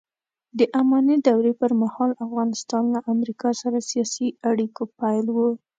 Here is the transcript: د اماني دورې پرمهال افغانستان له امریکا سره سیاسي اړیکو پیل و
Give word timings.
د 0.57 0.59
اماني 0.79 1.17
دورې 1.27 1.53
پرمهال 1.61 2.11
افغانستان 2.25 2.83
له 2.95 2.99
امریکا 3.13 3.49
سره 3.61 3.87
سیاسي 3.91 4.27
اړیکو 4.49 4.83
پیل 4.99 5.25
و 5.31 5.37